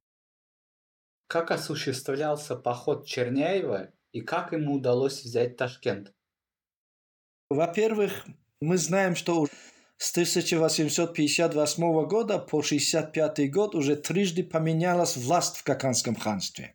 [1.27, 6.15] Как осуществлялся поход Черняева и как ему удалось взять Ташкент?
[7.51, 8.27] Во-первых,
[8.61, 9.49] мы знаем, что
[9.99, 16.75] с 1858 года по 65 год уже трижды поменялась власть в Каканском ханстве.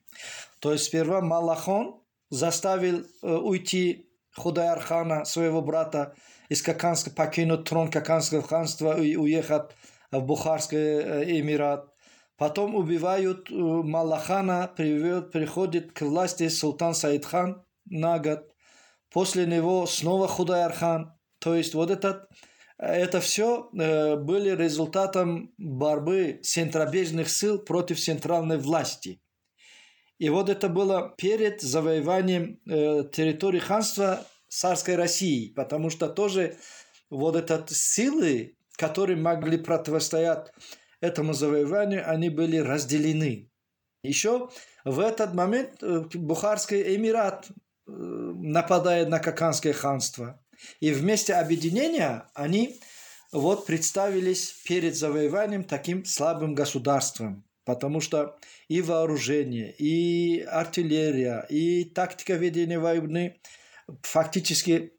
[0.59, 6.15] То есть сперва Малахон заставил э, уйти Худайархана, своего брата,
[6.49, 9.71] из Каканска, покинуть трон Каканского ханства и уехать
[10.11, 11.93] в Бухарский э, эмират.
[12.37, 18.53] Потом убивают э, Малахана, привет, приходит к власти султан Саидхан на год.
[19.11, 21.13] После него снова Худайархан.
[21.39, 22.27] То есть вот этот,
[22.77, 29.21] это все э, были результатом борьбы центробежных сил против центральной власти.
[30.17, 36.57] И вот это было перед завоеванием э, территории ханства царской России, потому что тоже
[37.09, 40.51] вот эти силы, которые могли противостоять
[40.99, 43.49] этому завоеванию, они были разделены.
[44.03, 44.49] Еще
[44.83, 47.47] в этот момент э, Бухарский Эмират
[47.85, 50.42] нападает на Каканское ханство.
[50.79, 52.79] И вместе объединения они
[53.31, 57.43] вот представились перед завоеванием таким слабым государством.
[57.65, 58.37] Потому что
[58.67, 63.39] и вооружение, и артиллерия, и тактика ведения войны
[64.01, 64.93] фактически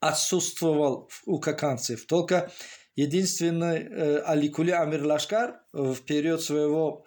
[0.00, 2.06] отсутствовал у каканцев.
[2.06, 2.52] Только
[2.96, 7.04] единственный э, Аликули Амир Лашкар в период своего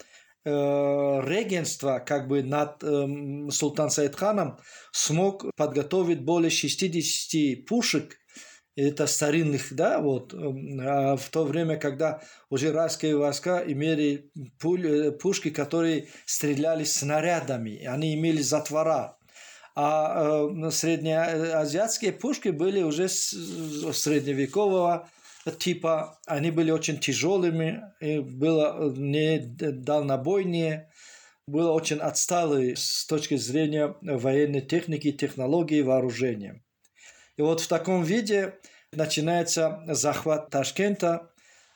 [0.50, 3.08] регенства как бы над э,
[3.52, 4.58] Султан Саидханом
[4.92, 8.18] смог подготовить более 60 пушек.
[8.76, 15.50] Это старинных, да, вот, а в то время, когда уже райские войска имели пуль, пушки,
[15.50, 19.18] которые стреляли снарядами, они имели затвора,
[19.76, 25.10] а э, среднеазиатские пушки были уже средневекового
[25.58, 30.92] типа, они были очень тяжелыми, и было не дальнобойнее,
[31.48, 36.64] было очень отсталые с точки зрения военной техники, технологии, вооружения.
[37.38, 38.60] И вот в таком виде
[38.92, 41.32] начинается захват Ташкента.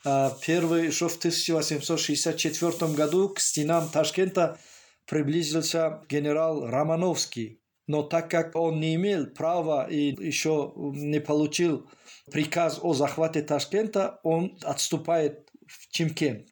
[0.06, 4.60] А, первый еще в 1864 году к стенам Ташкента
[5.08, 7.63] приблизился генерал Романовский.
[7.88, 11.90] Но так как он не имел права и еще не получил
[12.32, 16.48] приказ о захвате Ташкента, он отступает в Чимкент.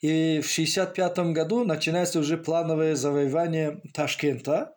[0.00, 4.74] И в 1965 году начинается уже плановое завоевание Ташкента.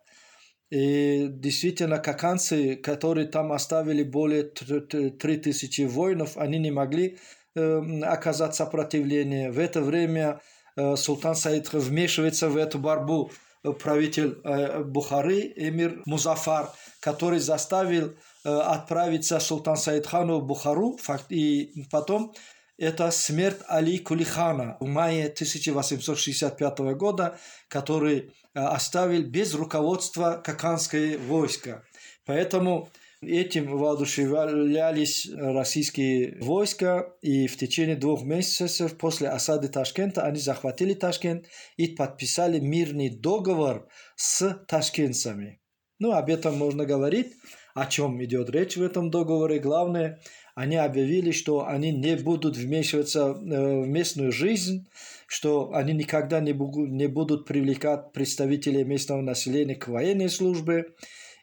[0.70, 7.18] И действительно, каканцы, которые там оставили более 3000 воинов, они не могли
[7.56, 9.52] э, оказать сопротивление.
[9.52, 10.42] В это время
[10.76, 13.32] э, султан Саид вмешивается в эту борьбу
[13.74, 20.98] правитель э, Бухары, эмир Музафар, который заставил э, отправиться султан Саидхану в Бухару,
[21.30, 22.34] и потом
[22.78, 27.38] это смерть Али Кулихана в мае 1865 года,
[27.68, 31.84] который э, оставил без руководства каканское войско.
[32.26, 32.90] Поэтому
[33.28, 41.48] Этим воодушевлялись российские войска, и в течение двух месяцев после осады Ташкента они захватили Ташкент
[41.78, 45.60] и подписали мирный договор с ташкентцами.
[46.00, 47.34] Ну, об этом можно говорить,
[47.74, 49.60] о чем идет речь в этом договоре.
[49.60, 50.20] Главное,
[50.54, 54.88] они объявили, что они не будут вмешиваться э, в местную жизнь,
[55.28, 60.86] что они никогда не будут привлекать представителей местного населения к военной службе,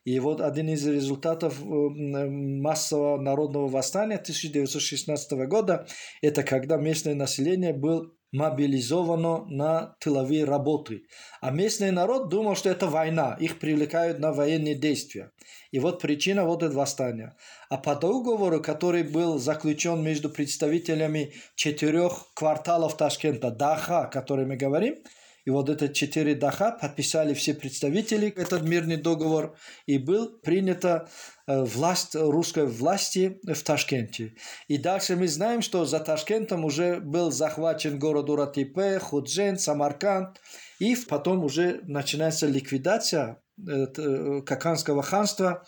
[0.05, 5.86] и вот один из результатов э, массового народного восстания 1916 года,
[6.20, 11.03] это когда местное население было мобилизовано на тыловые работы.
[11.40, 15.30] А местный народ думал, что это война, их привлекают на военные действия.
[15.70, 17.36] И вот причина вот этого восстания.
[17.68, 24.57] А по договору, который был заключен между представителями четырех кварталов Ташкента, Даха, о котором мы
[24.57, 24.96] говорим,
[25.45, 31.09] и вот это четыре даха подписали все представители этот мирный договор, и был принята
[31.47, 34.34] э, власть русской власти в Ташкенте.
[34.68, 40.40] И дальше мы знаем, что за Ташкентом уже был захвачен город Уратипе, Худжен, Самарканд,
[40.78, 45.64] и потом уже начинается ликвидация э, Каканского ханства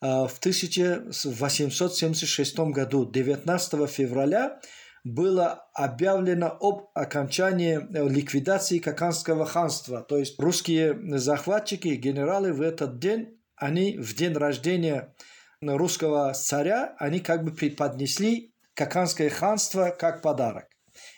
[0.00, 4.60] э, в 1876 году, 19 февраля
[5.06, 10.02] было объявлено об окончании э, ликвидации Каканского ханства.
[10.02, 15.14] То есть русские захватчики, генералы в этот день, они в день рождения
[15.60, 20.66] русского царя, они как бы преподнесли Каканское ханство как подарок.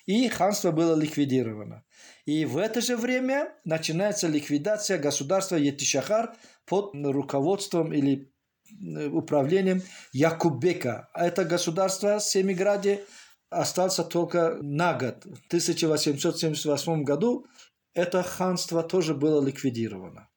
[0.05, 1.83] И ханство было ликвидировано.
[2.27, 6.35] И в это же время начинается ликвидация государства Етишахар
[6.67, 8.31] под руководством или
[8.71, 9.81] э, управлением
[10.13, 11.09] Якубека.
[11.15, 13.01] Это государство в Семиграде–
[13.51, 15.25] остался только на год.
[15.25, 17.47] В 1878 году
[17.95, 20.29] это ханство тоже было ликвидировано.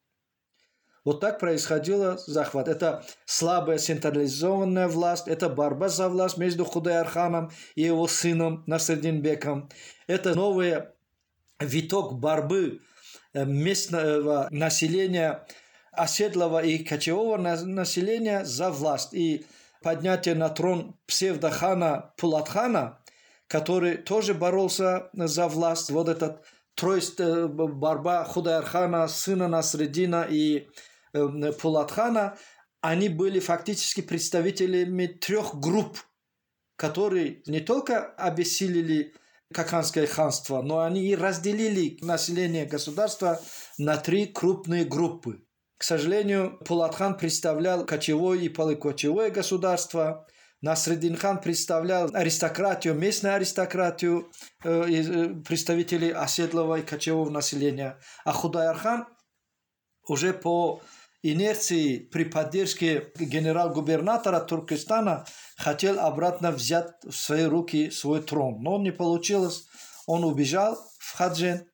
[1.03, 2.67] Вот так происходило захват.
[2.67, 9.69] Это слабая централизованная власть, это борьба за власть между Худайарханом и его сыном Насреддинбеком.
[10.05, 10.83] Это новый
[11.59, 12.81] виток борьбы
[13.33, 15.45] э, местного населения,
[15.91, 19.13] оседлого и кочевого населения за власть.
[19.15, 19.45] И
[19.81, 23.00] поднятие на трон псевдохана Пулатхана
[23.51, 25.91] который тоже боролся за власть.
[25.91, 26.41] Вот этот
[26.73, 30.69] тройст, борьба Худайархана, сына Насредина и
[31.11, 32.37] Пулатхана,
[32.79, 35.97] они были фактически представителями трех групп,
[36.77, 39.13] которые не только обессилили
[39.53, 43.41] Каканское ханство, но они и разделили население государства
[43.77, 45.43] на три крупные группы.
[45.77, 50.25] К сожалению, Пулатхан представлял кочевое и полукочевое государство,
[50.61, 54.31] Насреддин хан представлял аристократию, местную аристократию,
[54.63, 57.99] э, э, представителей оседлого и кочевого населения.
[58.25, 59.07] А Худайар хан
[60.07, 60.81] уже по
[61.23, 65.25] инерции при поддержке генерал-губернатора Туркестана
[65.57, 68.61] хотел обратно взять в свои руки свой трон.
[68.61, 69.65] Но не получилось.
[70.05, 71.67] Он убежал в Хаджен.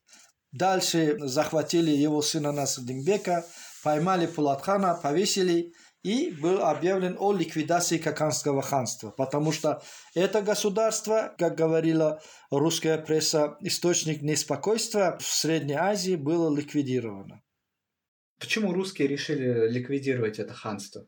[0.54, 3.46] Дальше захватили его сына Насрдинбека,
[3.84, 5.74] поймали Пулатхана, повесили–
[6.08, 9.82] и был объявлен о ликвидации Каканского ханства, потому что
[10.16, 17.42] это государство, как говорила русская пресса, источник неспокойства в Средней Азии было ликвидировано.
[18.40, 21.06] Почему русские решили ликвидировать это ханство?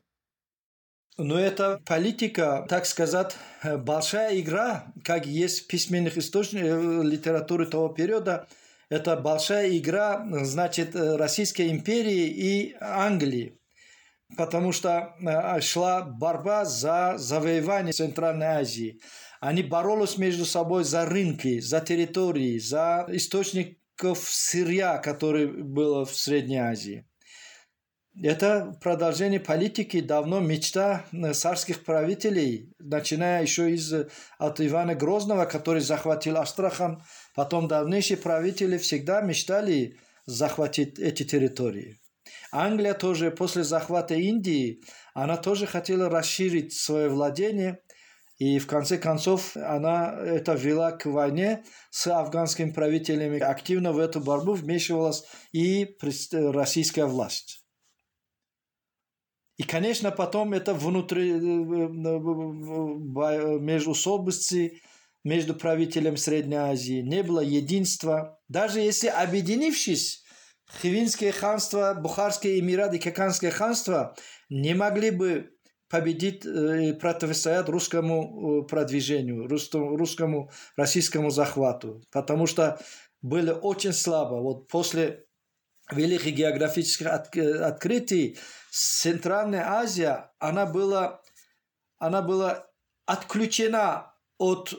[1.16, 7.88] Но это политика, так сказать, большая игра, как есть в письменных источниках э, литературы того
[7.88, 8.48] периода.
[8.90, 13.59] Это большая игра, значит, Российской империи и Англии
[14.36, 19.00] потому что э, шла борьба за завоевание Центральной Азии.
[19.40, 26.58] Они боролись между собой за рынки, за территории, за источников сырья, который был в Средней
[26.58, 27.06] Азии.
[28.22, 33.92] Это продолжение политики давно мечта э, царских правителей, начиная еще из
[34.38, 37.02] от Ивана Грозного, который захватил Астрахан.
[37.34, 41.98] Потом дальнейшие правители всегда мечтали захватить эти территории.
[42.52, 44.82] Англия тоже после захвата Индии,
[45.14, 47.80] она тоже хотела расширить свое владение,
[48.38, 53.38] и в конце концов она это вела к войне с афганскими правителями.
[53.38, 55.96] Активно в эту борьбу вмешивалась и
[56.32, 57.64] российская власть.
[59.58, 61.32] И, конечно, потом это внутри
[63.60, 64.80] междуусобности
[65.22, 68.40] между правителем Средней Азии не было единства.
[68.48, 70.24] Даже если объединившись,
[70.80, 74.14] Хивинское ханство, Бухарское эмират и Каканское ханство
[74.48, 75.50] не могли бы
[75.88, 82.80] победить и противостоять русскому продвижению, русскому, российскому захвату, потому что
[83.22, 84.36] были очень слабо.
[84.40, 85.26] Вот после
[85.90, 88.38] великих географических открытий
[88.70, 91.20] Центральная Азия, она была,
[91.98, 92.68] она была
[93.04, 94.72] отключена от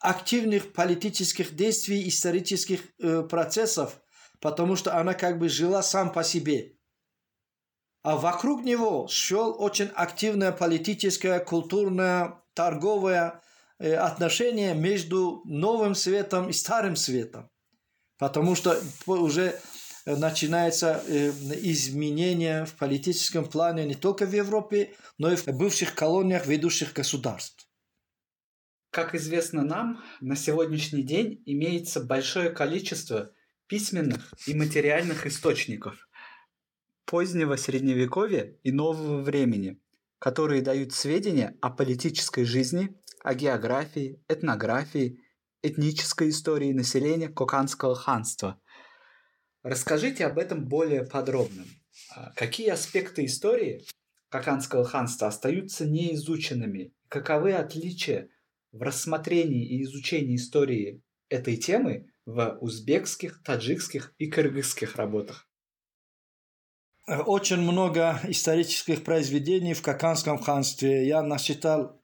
[0.00, 2.80] активных политических действий, исторических
[3.28, 4.00] процессов,
[4.42, 6.76] потому что она как бы жила сам по себе.
[8.02, 13.40] А вокруг него шел очень активное политическое, культурное, торговое
[13.78, 17.48] э, отношение между новым светом и старым светом.
[18.18, 18.76] Потому что
[19.06, 19.60] уже
[20.06, 21.30] начинается э,
[21.62, 27.68] изменение в политическом плане не только в Европе, но и в бывших колониях ведущих государств.
[28.90, 33.30] Как известно нам, на сегодняшний день имеется большое количество
[33.72, 36.06] письменных и материальных источников
[37.06, 39.80] позднего средневековья и нового времени,
[40.18, 42.94] которые дают сведения о политической жизни,
[43.24, 45.20] о географии, этнографии,
[45.62, 48.60] этнической истории населения Коканского ханства.
[49.62, 51.64] Расскажите об этом более подробно.
[52.10, 53.86] А какие аспекты истории
[54.28, 56.92] Коканского ханства остаются неизученными?
[57.08, 58.28] Каковы отличия
[58.70, 61.00] в рассмотрении и изучении истории
[61.30, 65.48] этой темы в узбекских, таджикских и кыргызских работах.
[67.06, 71.06] Очень много исторических произведений в Каканском ханстве.
[71.06, 72.00] Я насчитал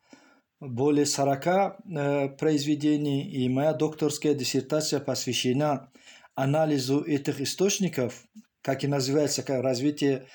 [0.61, 5.93] более 40 э, произведений, и моя докторская диссертация посвящена
[6.35, 8.25] анализу этих источников,
[8.61, 10.27] как и называется как развитие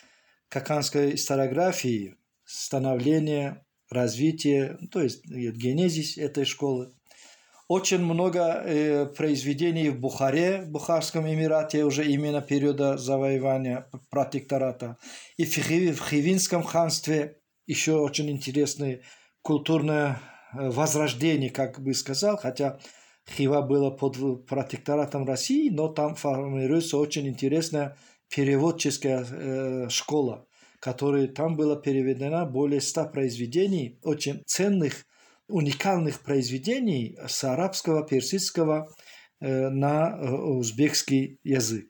[0.48, 2.16] каканской историографии,
[2.46, 6.94] становление, развитие, то есть генезис этой школы.
[7.68, 14.98] Очень много э, произведений в Бухаре, в Бухарском Эмирате, уже именно периода завоевания протектората.
[15.38, 19.02] И в, Хив, в Хивинском ханстве еще очень интересное
[19.42, 20.20] культурное
[20.54, 22.80] э, возрождение, как бы сказал, хотя
[23.30, 27.96] Хива было под протекторатом России, но там формируется очень интересная
[28.30, 30.46] переводческая э, школа,
[30.80, 35.06] которая там была переведена более ста произведений, очень ценных,
[35.48, 38.94] уникальных произведений с арабского, персидского
[39.40, 41.90] э, на э, узбекский язык.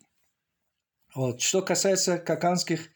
[1.16, 1.42] Вот.
[1.42, 2.90] Что касается каканских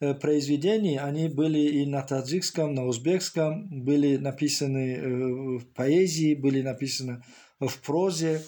[0.00, 7.22] э, произведений, они были и на таджикском, на узбекском, были написаны в поэзии, были написаны
[7.60, 8.42] в прозе.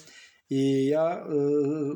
[0.49, 1.23] И я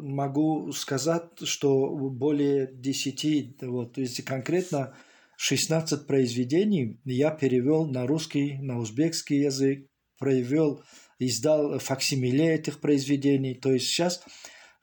[0.01, 4.95] могу сказать, что более 10, вот если конкретно
[5.37, 10.83] 16 произведений я перевел на русский, на узбекский язык, провел,
[11.19, 13.53] издал факсимиле этих произведений.
[13.55, 14.23] То есть сейчас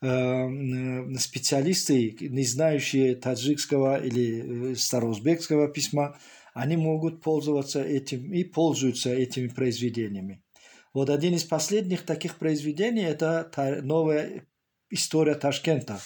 [0.00, 6.18] э, специалисты, не знающие таджикского или э, староузбекского письма,
[6.55, 10.42] они могут пользоваться этим и пользуются этими произведениями.
[10.92, 13.50] Вот один из последних таких произведений– это
[13.82, 14.46] новая
[14.93, 16.01] история Ташкента.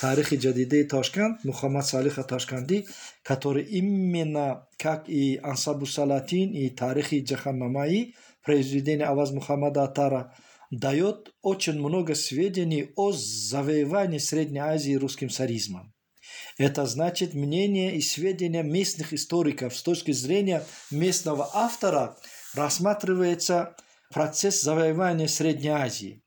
[0.00, 2.86] Тарихи Джадиды Ташкент, Мухаммад Салиха Ташканди,
[3.22, 10.34] который именно, как и Ансабу Салатин и Тарихи Джаханнамаи, произведение Аваз Мухаммада Атара,
[10.70, 15.92] дает очень много сведений о завоевании Средней Азии русским царизмом.
[16.58, 22.16] Это значит мнение и сведения местных историков с точки зрения местного автора
[22.54, 23.76] рассматривается
[24.10, 26.21] процесс завоевания Средней Азии.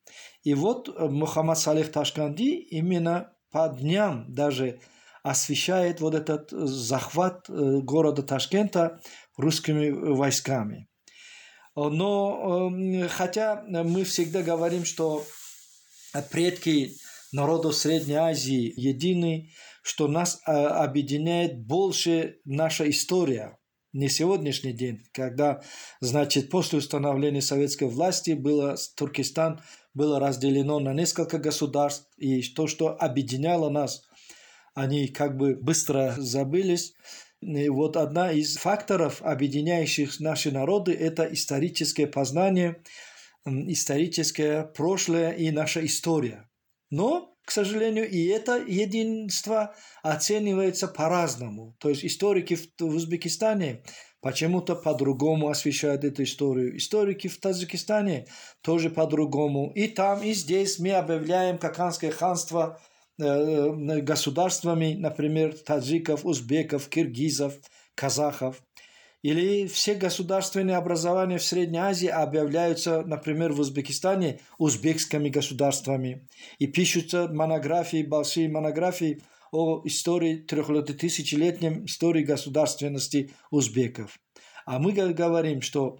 [0.46, 4.80] И вот э, Мухаммад Салих Ташканди именно по дням даже
[5.24, 9.02] освещает вот этот э, захват э, города Ташкента
[9.38, 10.88] русскими войсками.
[11.76, 15.26] Но эм, хотя мы всегда говорим, что
[16.32, 16.94] предки
[17.34, 19.50] народов Средней Азии едины,
[19.82, 23.58] что нас объединяет больше наша история,
[23.92, 25.62] не сегодняшний день, когда,
[26.00, 29.62] значит, после установления советской власти было Туркестан
[29.96, 34.04] было разделено на несколько государств, и то, что объединяло нас,
[34.76, 36.94] они как бы быстро забылись.
[37.42, 42.84] И вот одна из факторов, объединяющих наши народы, это историческое познание,
[43.46, 46.50] историческое прошлое и наша история.
[46.90, 51.76] Но, к сожалению, и это единство оценивается по-разному.
[51.80, 53.84] То есть историки в Узбекистане
[54.26, 56.76] почему-то по-другому освещают эту историю.
[56.78, 58.26] Историки в Таджикистане
[58.64, 59.72] тоже по-другому.
[59.76, 62.82] И там, и здесь мы объявляем Каканское ханство
[63.20, 67.54] э, э, государствами, например, таджиков, узбеков, киргизов,
[67.94, 68.64] казахов.
[69.22, 76.28] Или все государственные образования в Средней Азии объявляются, например, в Узбекистане узбекскими государствами.
[76.58, 79.22] И пишутся монографии, большие монографии–
[79.56, 84.20] о истории трехтысячелетнем истории государственности узбеков.
[84.66, 86.00] А мы говорим, что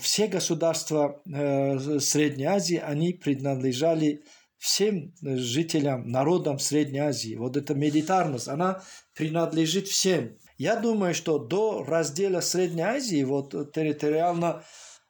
[0.00, 4.22] все государства э, Средней Азии, они принадлежали
[4.58, 7.34] всем жителям, народам Средней Азии.
[7.36, 8.82] Вот эта медитарность, она
[9.14, 10.36] принадлежит всем.
[10.58, 14.62] Я думаю, что до раздела Средней Азии, вот территориально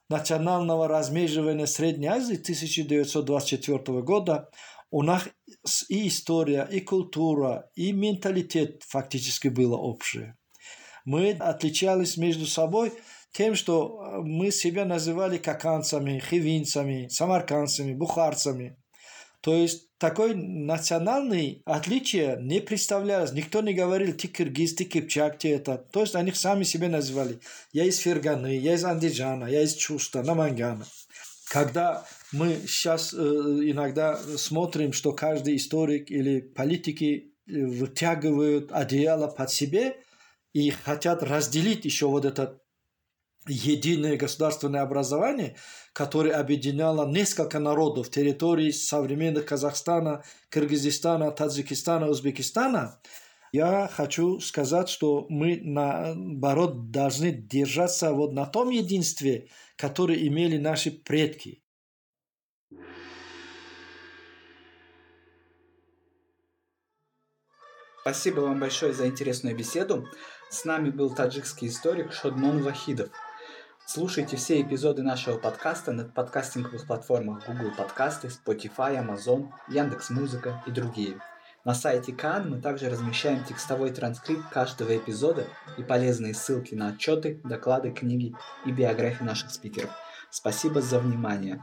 [0.08, 4.50] национального размеживания Средней Азии 1924 года,
[4.92, 5.28] у нас
[5.88, 10.36] и история, и культура, и менталитет фактически было общее.
[11.04, 12.92] Мы отличались между собой
[13.32, 18.76] тем, что э, мы себя называли каканцами, хивинцами, самаркандцами, бухарцами.
[19.40, 23.32] То есть такой национальный отличие не представлялось.
[23.32, 25.78] Никто не говорил, ты киргиз, ты кипчак, ты это.
[25.78, 27.40] То есть они сами себя называли.
[27.72, 30.86] Я из Ферганы, я из Андижана, я из Чуста, Намангана.
[31.48, 39.50] Когда мы сейчас э, иногда смотрим, что каждый историк или политики э, вытягивают одеяло под
[39.50, 39.96] себе
[40.52, 42.60] и хотят разделить еще вот это
[43.48, 45.56] единое государственное образование,
[45.92, 53.00] которое объединяло несколько народов территорий современных Казахстана, Кыргызстана, Таджикистана, Узбекистана,
[53.52, 60.92] я хочу сказать, что мы, наоборот, должны держаться вот на том единстве, которое имели наши
[60.92, 61.62] предки.
[68.00, 70.08] Спасибо вам большое за интересную беседу.
[70.48, 73.10] С нами был таджикский историк Шодмон Вахидов.
[73.84, 81.20] Слушайте все эпизоды нашего подкаста на подкастинговых платформах Google Подкасты, Spotify, Amazon, Яндекс.Музыка и другие.
[81.66, 85.44] На сайте Кан мы также размещаем текстовой транскрипт каждого эпизода
[85.76, 88.34] и полезные ссылки на отчеты, доклады, книги
[88.64, 89.90] и биографии наших спикеров.
[90.30, 91.62] Спасибо за внимание.